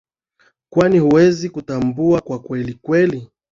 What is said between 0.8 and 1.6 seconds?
hawawezi